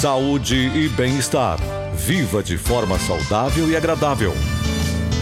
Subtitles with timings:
[0.00, 1.58] Saúde e bem-estar.
[1.92, 4.32] Viva de forma saudável e agradável.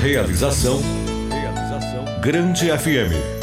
[0.01, 0.80] Realização.
[1.29, 2.21] Realização.
[2.21, 3.38] Grande FM.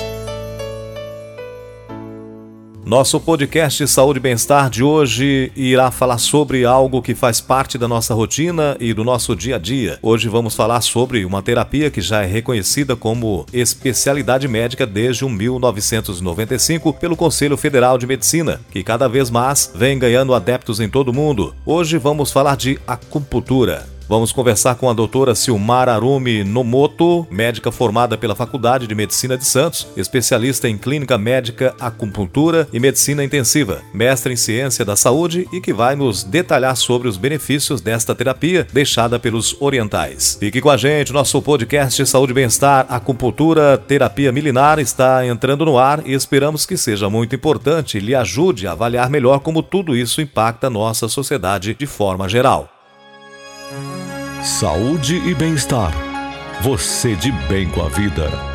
[2.85, 7.87] Nosso podcast Saúde e Bem-Estar de hoje irá falar sobre algo que faz parte da
[7.87, 9.97] nossa rotina e do nosso dia a dia.
[10.03, 16.93] Hoje vamos falar sobre uma terapia que já é reconhecida como especialidade médica desde 1995
[16.93, 21.13] pelo Conselho Federal de Medicina, que cada vez mais vem ganhando adeptos em todo o
[21.13, 21.55] mundo.
[21.65, 23.94] Hoje vamos falar de acupuntura.
[24.07, 29.45] Vamos conversar com a doutora Silmar Arumi Nomoto, médica formada pela Faculdade de Medicina de
[29.45, 35.59] Santos, especialista em clínica médica, acupuntura e medicina intensiva, mestre em ciência da saúde e
[35.59, 40.37] que vai nos detalhar sobre os benefícios desta terapia deixada pelos orientais.
[40.39, 45.79] Fique com a gente, nosso podcast Saúde e Bem-Estar, Acupuntura, Terapia Milinar está entrando no
[45.79, 49.95] ar e esperamos que seja muito importante e lhe ajude a avaliar melhor como tudo
[49.95, 52.74] isso impacta nossa sociedade de forma geral.
[54.43, 55.91] Saúde e bem-estar.
[56.61, 58.54] Você de bem com a vida.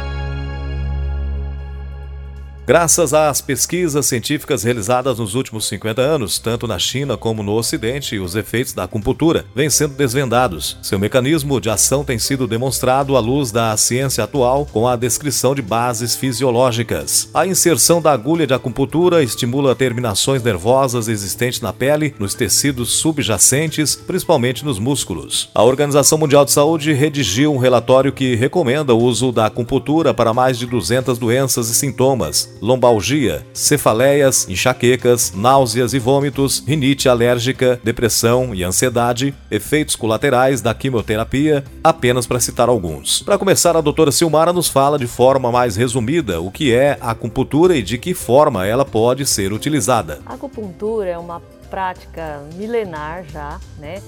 [2.70, 8.16] Graças às pesquisas científicas realizadas nos últimos 50 anos, tanto na China como no Ocidente,
[8.20, 10.78] os efeitos da acupuntura vêm sendo desvendados.
[10.80, 15.52] Seu mecanismo de ação tem sido demonstrado à luz da ciência atual com a descrição
[15.52, 17.28] de bases fisiológicas.
[17.34, 23.96] A inserção da agulha de acupuntura estimula terminações nervosas existentes na pele, nos tecidos subjacentes,
[23.96, 25.50] principalmente nos músculos.
[25.56, 30.32] A Organização Mundial de Saúde redigiu um relatório que recomenda o uso da acupuntura para
[30.32, 38.55] mais de 200 doenças e sintomas lombalgia, cefaleias, enxaquecas, náuseas e vômitos, rinite alérgica, depressão
[38.55, 43.22] e ansiedade, efeitos colaterais da quimioterapia, apenas para citar alguns.
[43.22, 47.11] Para começar, a doutora Silmara nos fala de forma mais resumida o que é a
[47.11, 50.20] acupuntura e de que forma ela pode ser utilizada.
[50.27, 54.03] A acupuntura é uma prática milenar já, né?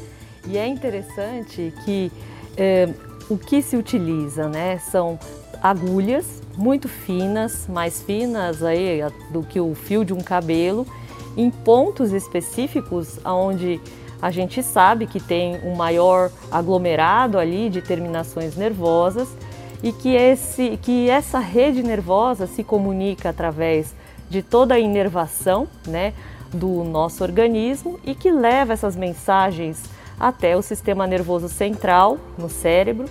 [0.47, 2.11] E é interessante que
[2.57, 2.89] é,
[3.33, 4.79] o que se utiliza, né?
[4.79, 5.19] São
[5.63, 9.01] agulhas muito finas, mais finas aí
[9.31, 10.87] do que o fio de um cabelo,
[11.37, 13.81] em pontos específicos onde
[14.21, 19.29] a gente sabe que tem um maior aglomerado ali de terminações nervosas
[19.83, 23.95] e que, esse, que essa rede nervosa se comunica através
[24.29, 26.13] de toda a inervação né,
[26.53, 29.83] do nosso organismo e que leva essas mensagens
[30.23, 33.11] até o sistema nervoso central, no cérebro,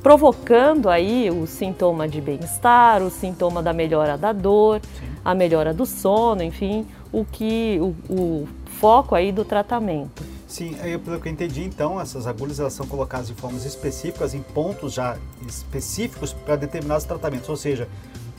[0.00, 5.06] provocando aí o sintoma de bem-estar, o sintoma da melhora da dor, Sim.
[5.24, 8.48] a melhora do sono, enfim, o que o, o
[8.78, 10.22] foco aí do tratamento.
[10.46, 14.34] Sim, aí, pelo que eu entendi, então, essas agulhas elas são colocadas em formas específicas,
[14.34, 17.48] em pontos já específicos para determinados tratamentos.
[17.48, 17.88] Ou seja,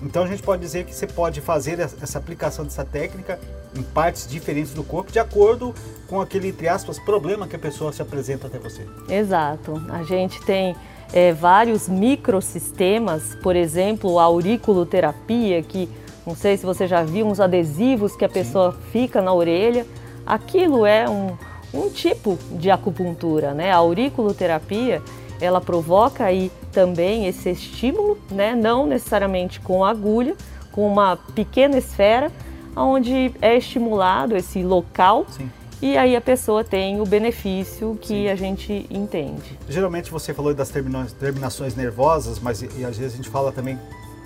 [0.02, 3.38] então a gente pode dizer que você pode fazer essa aplicação dessa técnica
[3.76, 5.74] em partes diferentes do corpo, de acordo
[6.08, 8.86] com aquele, entre aspas, problema que a pessoa se apresenta até você.
[9.10, 9.82] Exato.
[9.90, 10.76] A gente tem
[11.14, 15.90] é, vários microsistemas, por exemplo, a auriculoterapia, que
[16.26, 18.78] não sei se você já viu uns adesivos que a pessoa Sim.
[18.92, 19.86] fica na orelha.
[20.26, 21.38] Aquilo é um,
[21.74, 23.72] um tipo de acupuntura, né?
[23.72, 25.02] A auriculoterapia,
[25.40, 28.56] ela provoca aí também esse estímulo, né?
[28.56, 30.36] Não necessariamente com agulha,
[30.72, 32.32] com uma pequena esfera,
[32.76, 35.50] onde é estimulado esse local Sim
[35.82, 38.30] e aí a pessoa tem o benefício que Sim.
[38.30, 39.60] a gente entende.
[39.68, 43.78] Geralmente você falou das terminações nervosas, mas e, e às vezes a gente fala também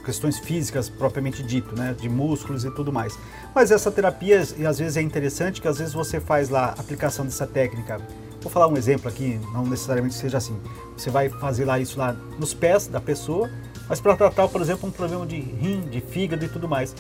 [0.06, 3.18] questões físicas propriamente dito, né, de músculos e tudo mais.
[3.54, 6.80] Mas essa terapia, e às vezes é interessante que às vezes você faz lá a
[6.80, 8.00] aplicação dessa técnica.
[8.42, 10.58] Vou falar um exemplo aqui, não necessariamente seja assim.
[10.96, 13.50] Você vai fazer lá isso lá nos pés da pessoa,
[13.90, 16.96] mas para tratar, por exemplo, um problema de rim, de fígado e tudo mais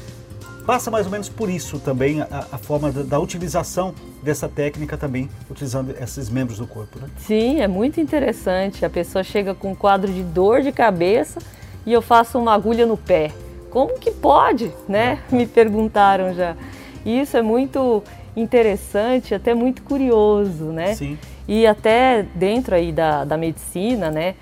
[0.69, 3.91] passa mais ou menos por isso também a, a forma da, da, utilização
[4.21, 7.07] dessa técnica também, utilizando esses membros do corpo, né?
[7.17, 8.85] Sim, é muito interessante.
[8.85, 11.39] A pessoa chega com um quadro de dor de cabeça
[11.87, 13.31] e eu faço uma agulha no pé.
[13.71, 15.17] Como que pode, né?
[15.31, 16.55] Me perguntaram já.
[17.03, 18.03] E isso é muito
[18.35, 20.93] interessante, até muito curioso, né?
[20.93, 21.17] Sim.
[21.47, 24.35] E até dentro aí da, da medicina, né?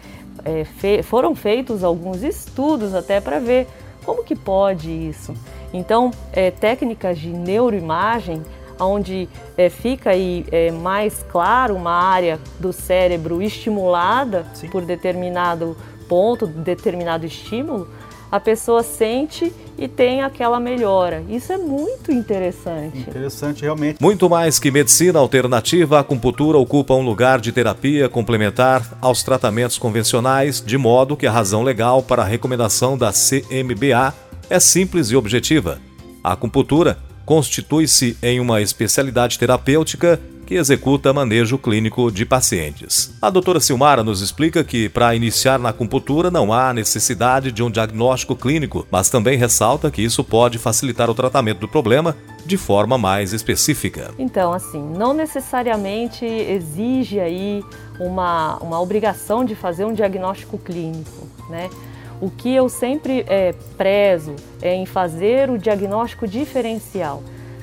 [0.43, 3.65] É, fe foram feitos alguns estudos até para ver
[4.03, 5.33] como que pode isso.
[5.73, 8.41] Então, é, técnicas de neuroimagem,
[8.79, 9.27] onde
[9.57, 14.69] é, fica aí é, mais claro uma área do cérebro estimulada Sim.
[14.69, 15.75] por determinado
[16.07, 17.87] ponto, determinado estímulo,
[18.31, 21.23] a pessoa sente e tem aquela melhora.
[21.29, 22.99] Isso é muito interessante.
[22.99, 24.01] Interessante, realmente.
[24.01, 29.77] Muito mais que medicina alternativa, a acupuntura ocupa um lugar de terapia complementar aos tratamentos
[29.77, 34.13] convencionais, de modo que a razão legal para a recomendação da CMBA
[34.49, 35.79] é simples e objetiva.
[36.23, 43.13] A acupuntura constitui-se em uma especialidade terapêutica que executa manejo clínico de pacientes.
[43.21, 47.69] A doutora Silmara nos explica que, para iniciar na acupuntura, não há necessidade de um
[47.69, 52.15] diagnóstico clínico, mas também ressalta que isso pode facilitar o tratamento do problema
[52.45, 54.11] de forma mais específica.
[54.17, 57.61] Então, assim, não necessariamente exige aí
[57.99, 61.69] uma, uma obrigação de fazer um diagnóstico clínico, né?
[62.19, 67.21] O que eu sempre é, prezo é em fazer o diagnóstico diferencial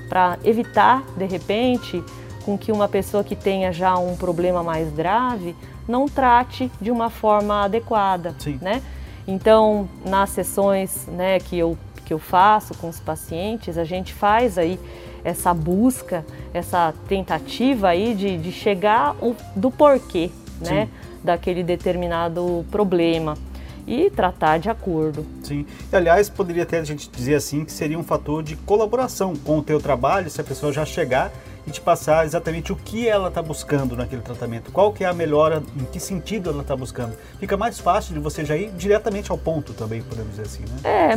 [0.09, 2.03] para evitar, de repente,
[2.45, 5.57] com que uma pessoa que tenha já um problema mais grave
[5.89, 8.59] não trate de uma forma adequada, Sim.
[8.63, 8.81] né?
[9.27, 14.59] Então, nas sessões, né, que eu que eu faço com os pacientes, a gente faz
[14.59, 14.79] aí
[15.25, 16.23] essa busca,
[16.53, 20.31] essa tentativa aí de, de chegar o, do porquê,
[20.61, 20.87] né,
[21.25, 23.39] daquele determinado problema
[23.87, 25.27] e tratar de acordo.
[25.43, 25.67] Sim.
[25.93, 29.59] E, aliás, poderia até a gente dizer assim que seria um fator de colaboração com
[29.59, 31.33] o teu trabalho, se a pessoa já chegar
[31.67, 35.15] e te passar exatamente o que ela está buscando naquele tratamento, qual que é a
[35.15, 37.17] melhora, em que sentido ela está buscando.
[37.41, 41.17] Fica mais fácil de você já ir diretamente ao ponto também, podemos dizer assim, né?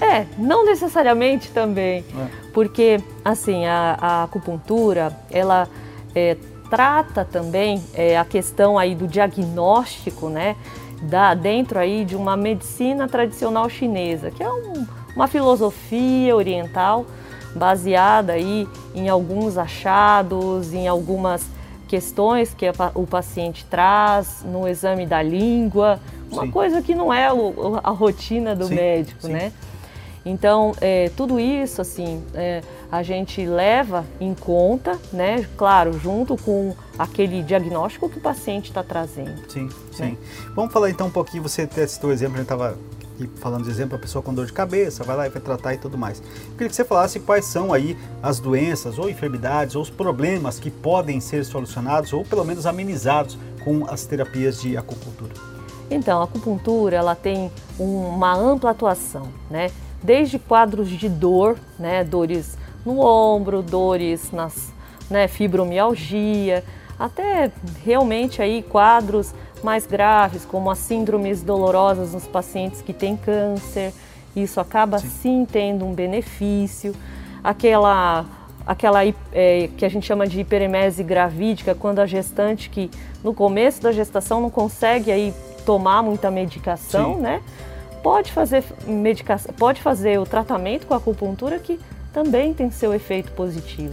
[0.00, 2.26] É, é não necessariamente também, É.
[2.52, 5.66] porque assim a, a acupuntura ela
[6.14, 6.36] é,
[6.68, 10.56] trata também é, a questão aí do diagnóstico, né,
[11.02, 17.06] da dentro aí de uma medicina tradicional chinesa, que é um- uma filosofia oriental
[17.54, 21.46] baseada aí em alguns achados, em algumas
[21.88, 26.00] questões que o paciente traz no exame da língua,
[26.30, 26.50] uma Sim.
[26.50, 27.28] coisa que não é
[27.82, 29.32] a rotina do Sim, médico, sim.
[29.32, 29.52] né?
[30.24, 32.60] Então, é, tudo isso, assim, é,
[32.90, 35.46] a gente leva em conta, né?
[35.56, 39.34] Claro, junto com aquele diagnóstico que o paciente está trazendo.
[39.50, 40.16] Sim, sim.
[40.54, 42.78] Vamos falar então um pouquinho, você até citou o exemplo, a gente estava
[43.36, 45.78] falando de exemplo, a pessoa com dor de cabeça, vai lá e vai tratar e
[45.78, 46.20] tudo mais.
[46.20, 50.58] Eu queria que você falasse quais são aí as doenças ou enfermidades ou os problemas
[50.60, 55.32] que podem ser solucionados ou pelo menos amenizados com as terapias de acupuntura.
[55.90, 57.50] Então, a acupuntura ela tem
[57.80, 59.70] um- uma ampla atuação, né?
[60.02, 62.04] Desde quadros de dor, né?
[62.04, 62.56] Dores
[62.86, 64.72] no ombro, dores nas
[65.10, 66.64] né, fibromialgia,
[66.98, 67.50] até
[67.84, 73.92] realmente aí quadros mais graves, como as síndromes dolorosas nos pacientes que têm câncer.
[74.34, 76.94] Isso acaba sim, tendo um benefício.
[77.42, 78.24] Aquela
[78.66, 82.90] aquela é, que a gente chama de hiperemese gravídica, quando a gestante que
[83.22, 85.32] no começo da gestação não consegue aí
[85.64, 87.20] tomar muita medicação, Sim.
[87.20, 87.42] né?
[88.02, 91.78] Pode fazer medicação, pode fazer o tratamento com a acupuntura que
[92.16, 93.92] também tem seu efeito positivo.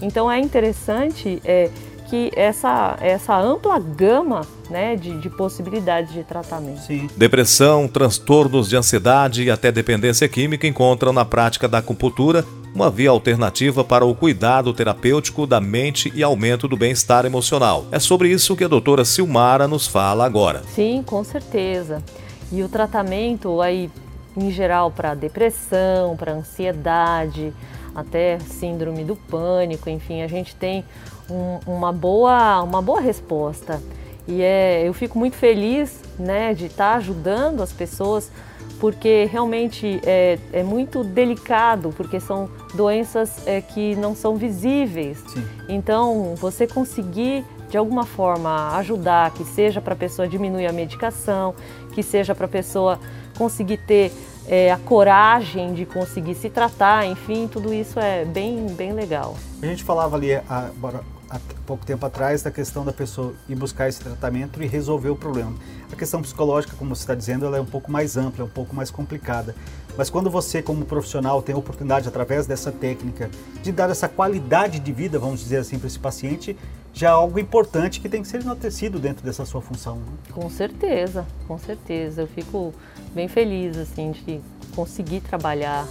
[0.00, 1.68] Então é interessante é,
[2.08, 6.80] que essa, essa ampla gama né, de, de possibilidades de tratamento.
[6.80, 12.42] Sim, Depressão, transtornos de ansiedade e até dependência química encontram na prática da acupuntura
[12.74, 17.84] uma via alternativa para o cuidado terapêutico da mente e aumento do bem-estar emocional.
[17.92, 20.62] É sobre isso que a doutora Silmara nos fala agora.
[20.74, 22.02] Sim, com certeza.
[22.50, 23.90] E o tratamento aí
[24.38, 27.52] em geral para depressão, para ansiedade,
[27.94, 30.84] até síndrome do pânico, enfim, a gente tem
[31.30, 33.80] um- uma, boa, uma boa resposta.
[34.26, 38.30] E é, eu fico muito feliz né, de estar ajudando as pessoas,
[38.78, 45.18] porque realmente é, é muito delicado, porque são doenças é, que não são visíveis.
[45.32, 45.44] sim.
[45.68, 51.54] Então, você conseguir de alguma forma ajudar, que seja para a pessoa diminuir a medicação,
[51.92, 52.98] que seja para a pessoa
[53.36, 54.12] conseguir ter
[54.46, 59.36] é, a coragem de conseguir se tratar, enfim, tudo isso é bem, bem legal.
[59.62, 63.54] A gente falava ali há, agora, há pouco tempo atrás da questão da pessoa ir
[63.54, 65.54] buscar esse tratamento e resolver o problema.
[65.92, 68.50] A questão psicológica, como você está dizendo, ela é um pouco mais ampla, é um
[68.50, 69.54] pouco mais complicada.
[69.96, 73.30] Mas quando você, como profissional, tem a oportunidade, através dessa técnica,
[73.62, 76.56] de dar essa qualidade de vida, vamos dizer assim, para esse paciente,
[76.92, 79.96] já é algo importante que tem que ser enaltecido dentro dessa sua função.
[79.96, 80.12] né?
[80.32, 82.22] Com certeza, com certeza.
[82.22, 82.74] Eu fico
[83.14, 84.40] bem feliz assim de
[84.74, 85.86] conseguir trabalhar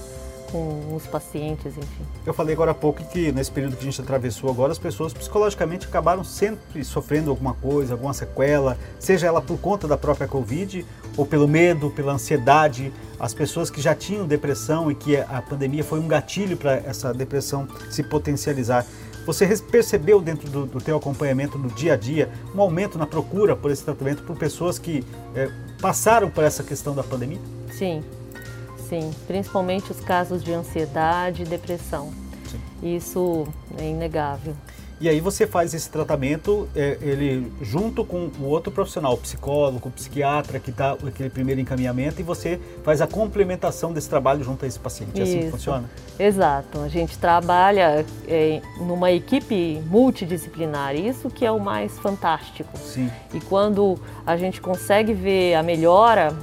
[0.52, 2.06] com os pacientes, enfim.
[2.26, 5.14] Eu falei agora há pouco que nesse período que a gente atravessou agora, as pessoas
[5.14, 10.86] psicologicamente acabaram sempre sofrendo alguma coisa, alguma sequela, seja ela por conta da própria Covid
[11.16, 12.94] ou pelo medo, pela ansiedade.
[13.20, 17.14] As pessoas que já tinham depressão e que a pandemia foi um gatilho para essa
[17.14, 18.86] depressão se potencializar.
[19.28, 23.58] Você percebeu dentro do, do teu acompanhamento no dia a dia um aumento na procura
[23.58, 25.04] por esse tratamento por pessoas que
[25.36, 27.38] eh, passaram por essa questão da pandemia?
[27.70, 28.02] Sim,
[28.88, 32.14] sim, principalmente os casos de ansiedade e depressão.
[32.50, 32.96] Sim.
[32.96, 33.46] Isso
[33.78, 34.56] é inegável.
[35.00, 39.90] E aí você faz esse tratamento, é, ele junto com o outro profissional, o psicólogo,
[39.90, 44.66] o psiquiatra, que dá aquele primeiro encaminhamento, e você faz a complementação desse trabalho junto
[44.66, 45.20] a esse paciente.
[45.20, 45.88] É assim que funciona?
[46.20, 46.80] Exato.
[46.80, 52.76] A gente trabalha é, numa equipe multidisciplinar, isso que é o mais fantástico.
[52.78, 53.12] Sim.
[53.34, 56.36] E quando a gente consegue ver a melhora,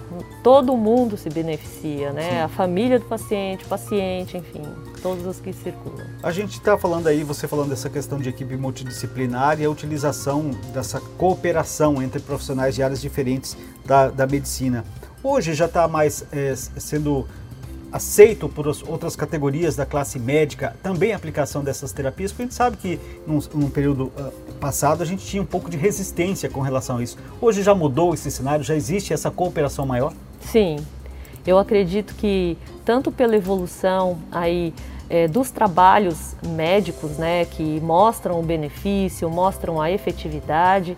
[0.45, 2.31] todo mundo se beneficia, né?
[2.31, 2.39] Sim.
[2.39, 4.63] A família do paciente, o paciente, enfim,
[5.05, 6.07] todos os que circulam.
[6.23, 10.51] A gente está falando aí, você falando dessa questão de equipe multidisciplinar e a utilização
[10.73, 14.83] dessa cooperação entre profissionais de áreas diferentes da, da medicina.
[15.23, 17.29] Hoje já está mais é, sendo
[17.93, 22.55] aceito por outras categorias da classe médica também a aplicação dessas terapias, porque a gente
[22.55, 26.63] sabe que num, num período uh, passado a gente tinha um pouco de resistência com
[26.63, 27.19] relação a isso.
[27.43, 30.15] Hoje já mudou esse cenário, já existe essa cooperação maior?
[30.41, 30.77] Sim,
[31.47, 32.57] eu acredito que
[32.87, 34.73] tanto pela evolução aí
[35.09, 40.97] é, dos trabalhos médicos, né, que mostram o benefício, mostram a efetividade,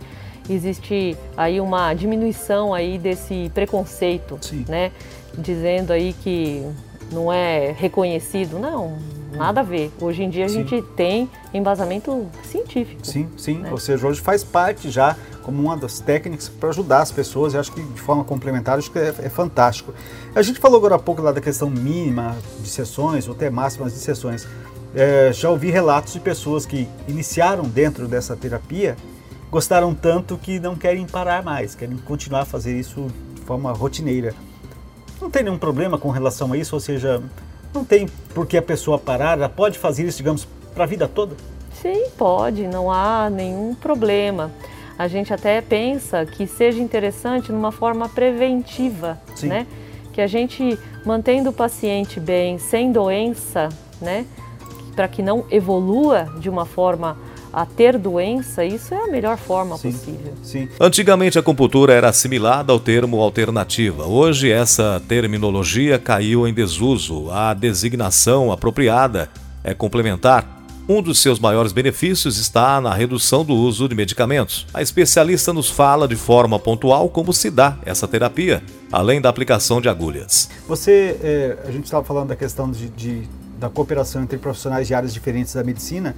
[0.49, 4.65] existe aí uma diminuição aí desse preconceito, Sim.
[4.69, 4.93] né,
[5.37, 6.65] dizendo aí que
[7.13, 8.99] não é reconhecido, não,
[9.33, 9.93] nada a ver.
[10.01, 10.67] Hoje em dia a sim.
[10.67, 13.07] gente tem embasamento científico.
[13.07, 13.59] Sim, sim.
[13.59, 13.71] Né?
[13.71, 17.55] Ou seja, hoje faz parte já como uma das técnicas para ajudar as pessoas.
[17.55, 19.95] Eu acho que de forma complementar, acho que é, é, fantástico.
[20.35, 23.93] A gente falou agora há pouco lá da questão mínima de sessões ou até máximas
[23.93, 24.45] de sessões.
[24.93, 28.97] É, já ouvi relatos de pessoas que iniciaram dentro dessa terapia,
[29.49, 34.35] gostaram tanto que não querem parar mais, querem continuar a fazer isso de forma rotineira.
[35.21, 37.23] Não tem nenhum problema com relação a isso, ou seja,
[37.73, 41.07] não tem por que a pessoa parar, ela pode fazer isso, digamos, para a vida
[41.07, 41.37] toda?
[41.81, 44.51] Sim, pode, não há nenhum problema.
[44.99, 49.49] A gente até pensa que seja interessante numa forma preventiva, Sim.
[49.49, 49.67] né?
[50.13, 53.69] Que a gente mantendo o paciente bem, sem doença,
[54.01, 54.25] né?
[54.95, 57.19] Para que não evolua de uma forma
[57.53, 60.35] a ter doença, isso é a melhor forma sim, possível.
[60.43, 60.69] Sim.
[60.79, 64.05] Antigamente a acupuntura era assimilada ao termo alternativa.
[64.07, 67.31] Hoje essa terminologia caiu em desuso.
[67.31, 69.31] A designação apropriada
[69.65, 70.56] é complementar.
[70.89, 74.69] Um dos seus maiores benefícios está na redução do uso de medicamentos.
[74.73, 78.63] A especialista nos fala de forma pontual como se dá essa terapia,
[78.93, 80.49] além da aplicação de agulhas.
[80.69, 83.29] Você, é, a gente estava falando da questão de, de,
[83.59, 86.15] da cooperação entre profissionais de áreas diferentes da medicina.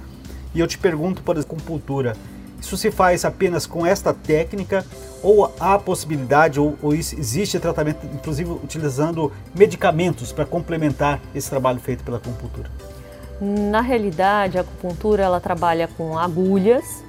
[0.53, 2.15] E eu te pergunto, por acupuntura,
[2.61, 4.85] isso se faz apenas com esta técnica
[5.23, 12.03] ou há possibilidade ou, ou existe tratamento, inclusive utilizando medicamentos para complementar esse trabalho feito
[12.03, 12.69] pela acupuntura?
[13.41, 17.03] Na realidade, a acupuntura ela trabalha com agulhas,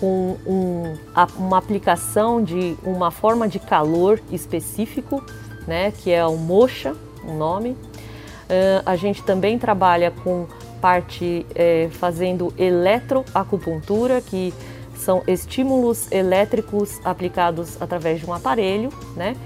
[0.00, 0.94] com um,
[1.36, 5.24] uma aplicação de uma forma de calor específico,
[5.66, 6.94] né, que é o mocha,
[7.24, 7.70] o nome.
[7.70, 10.46] Uh, a gente também trabalha com
[10.80, 14.54] parte é, fazendo eletroacupuntura, que
[14.94, 19.36] são estímulos elétricos aplicados através de um aparelho, né?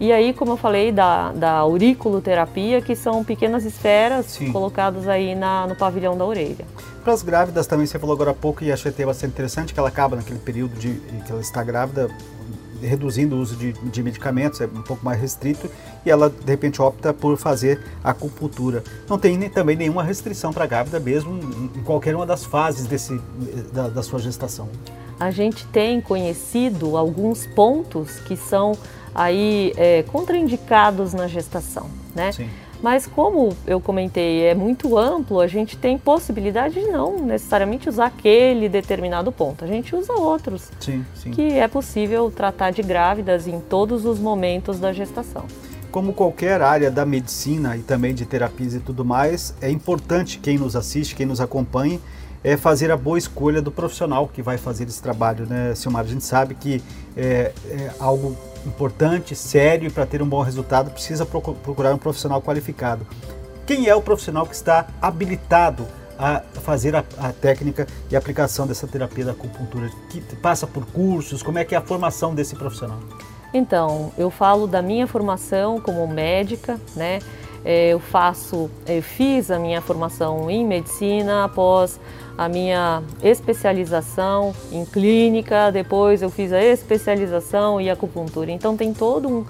[0.00, 4.50] E aí, como eu falei, da, da auriculoterapia, que são pequenas esferas Sim.
[4.50, 6.64] colocadas aí na, no pavilhão da orelha.
[7.04, 9.78] Para as grávidas também, você falou agora há pouco e achei até bastante interessante que
[9.78, 10.94] ela acaba naquele período de,
[11.26, 12.08] que ela está grávida,
[12.80, 15.70] reduzindo o uso de, de, medicamentos, é um pouco mais restrito,
[16.04, 18.82] e ela de repente opta por fazer acupuntura.
[19.06, 21.38] Não tem nem, também nenhuma restrição para a grávida, mesmo
[21.76, 23.20] em, qualquer uma das fases desse,
[23.70, 24.66] da, da sua gestação.
[25.18, 28.72] A gente tem conhecido alguns pontos que são
[29.14, 32.32] aí é, contraindicados na gestação, né?
[32.32, 32.48] Sim.
[32.82, 38.06] Mas como eu comentei, é muito amplo, a gente tem possibilidade de não necessariamente usar
[38.06, 39.64] aquele determinado ponto.
[39.64, 40.70] A gente usa outros.
[40.80, 41.30] Sim, sim.
[41.30, 45.44] Que é possível tratar de grávidas em todos os momentos da gestação.
[45.90, 50.56] Como qualquer área da medicina e também de terapias e tudo mais, é importante quem
[50.56, 52.00] nos assiste, quem nos acompanhe,
[52.42, 56.04] é fazer a boa escolha do profissional que vai fazer esse trabalho, né, Silmar?
[56.04, 56.82] A gente sabe que
[57.16, 62.40] é, é algo importante, sério, e para ter um bom resultado precisa procurar um profissional
[62.40, 63.06] qualificado.
[63.66, 65.86] Quem é o profissional que está habilitado
[66.18, 69.90] a fazer a, a, técnica e aplicação dessa terapia da acupuntura?
[70.10, 71.42] Que passa por cursos?
[71.42, 72.98] Como é que é a formação desse profissional?
[73.52, 77.20] Então, eu falo da minha formação como médica, né?
[77.64, 82.00] É, eu faço, eu fiz a minha formação em medicina após
[82.38, 88.50] a minha especialização em clínica, depois eu fiz a especialização em acupuntura.
[88.50, 89.44] Então tem todo um,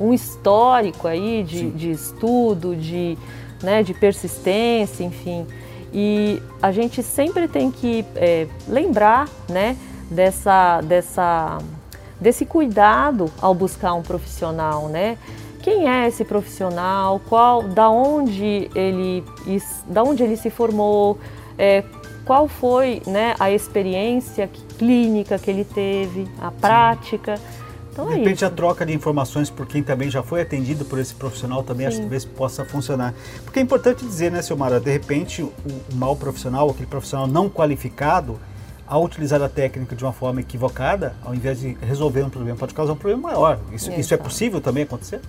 [0.00, 3.18] um histórico aí de, de estudo, de,
[3.62, 5.46] né, de persistência, enfim.
[5.92, 9.76] E a gente sempre tem que é, lembrar né,
[10.10, 11.58] dessa, dessa,
[12.18, 15.18] desse cuidado ao buscar um profissional, né?
[15.70, 17.20] Quem é esse profissional?
[17.28, 19.22] Qual, da onde ele,
[19.86, 21.16] da onde ele se formou?
[21.56, 21.84] É,
[22.24, 27.36] qual foi né, a experiência clínica que ele teve, a prática.
[27.92, 30.98] Então de é repente a troca de informações por quem também já foi atendido por
[30.98, 33.14] esse profissional também acho que talvez possa funcionar.
[33.44, 35.52] Porque é importante dizer, né, Silmara, de repente o,
[35.92, 38.40] o mau profissional, aquele profissional não qualificado,
[38.88, 42.74] ao utilizar a técnica de uma forma equivocada, ao invés de resolver um problema, pode
[42.74, 43.60] causar um problema maior.
[43.72, 45.20] Isso, isso é possível também acontecer?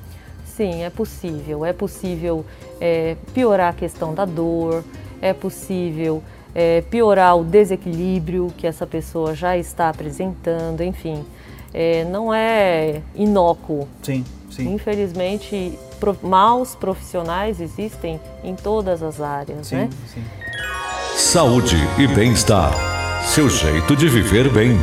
[0.62, 1.66] Sim, é possível.
[1.66, 2.46] É possível
[2.80, 4.84] é, piorar a questão da dor,
[5.20, 6.22] é possível
[6.54, 11.26] é, piorar o desequilíbrio que essa pessoa já está apresentando, enfim.
[11.74, 13.88] É, não é inócuo.
[14.04, 14.72] Sim, sim.
[14.72, 19.90] Infelizmente, pro, maus profissionais existem em todas as áreas, sim, né?
[20.14, 20.24] Sim.
[21.16, 22.72] Saúde e bem-estar.
[23.24, 24.78] Seu jeito de viver bem.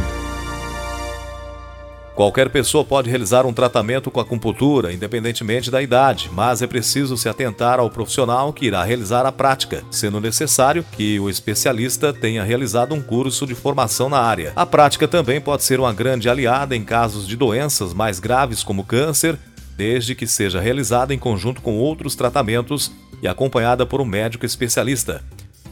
[2.18, 7.28] Qualquer pessoa pode realizar um tratamento com acupuntura, independentemente da idade, mas é preciso se
[7.28, 12.92] atentar ao profissional que irá realizar a prática, sendo necessário que o especialista tenha realizado
[12.92, 14.52] um curso de formação na área.
[14.56, 18.82] A prática também pode ser uma grande aliada em casos de doenças mais graves como
[18.82, 19.38] câncer,
[19.76, 22.90] desde que seja realizada em conjunto com outros tratamentos
[23.22, 25.22] e acompanhada por um médico especialista.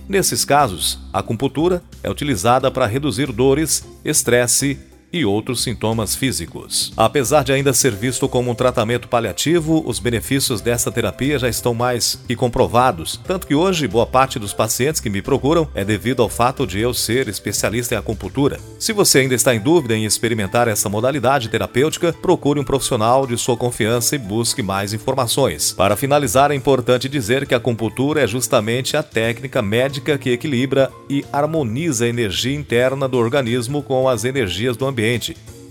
[0.09, 4.79] Nesses casos, a acupuntura é utilizada para reduzir dores, estresse
[5.19, 6.93] e outros sintomas físicos.
[6.97, 11.75] Apesar de ainda ser visto como um tratamento paliativo, os benefícios dessa terapia já estão
[11.75, 16.23] mais que comprovados, tanto que hoje boa parte dos pacientes que me procuram é devido
[16.23, 18.59] ao fato de eu ser especialista em acupuntura.
[18.79, 23.37] Se você ainda está em dúvida em experimentar essa modalidade terapêutica, procure um profissional de
[23.39, 25.73] sua confiança e busque mais informações.
[25.73, 30.91] Para finalizar, é importante dizer que a acupuntura é justamente a técnica médica que equilibra
[31.09, 35.06] e harmoniza a energia interna do organismo com as energias do ambiente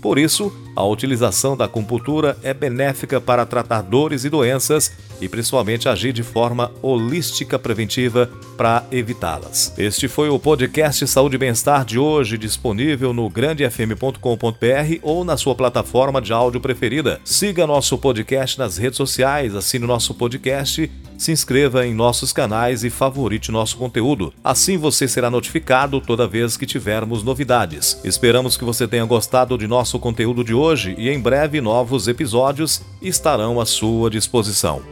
[0.00, 5.88] Por isso, a utilização da acupuntura é benéfica para tratar dores e doenças e principalmente
[5.88, 9.72] agir de forma holística preventiva para evitá-las.
[9.78, 15.54] Este foi o podcast Saúde e Bem-Estar de hoje, disponível no grandefm.com.br ou na sua
[15.54, 17.18] plataforma de áudio preferida.
[17.24, 22.90] Siga nosso podcast nas redes sociais, assine nosso podcast se inscreva em nossos canais e
[22.90, 24.34] favorite nosso conteúdo.
[24.44, 27.98] Assim você será notificado toda vez que tivermos novidades.
[28.04, 32.82] Esperamos que você tenha gostado de nosso conteúdo de hoje e em breve novos episódios
[33.00, 34.82] estarão à sua disposição.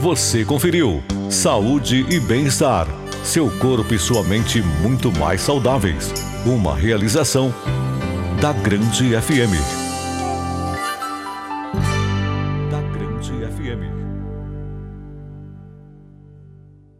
[0.00, 2.86] Você conferiu Saúde e Bem-Estar.
[3.22, 6.12] Seu corpo e sua mente muito mais saudáveis.
[6.44, 7.54] Uma realização.
[8.40, 9.83] Da Grande FM.